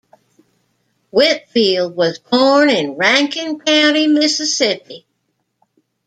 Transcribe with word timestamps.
Whitfield 1.11 1.95
was 1.95 2.17
born 2.17 2.71
in 2.71 2.95
Rankin 2.95 3.59
County, 3.59 4.07
Mississippi. 4.07 5.05